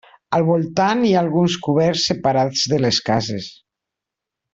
[0.35, 3.51] Al voltant hi ha alguns coberts separats de les cases.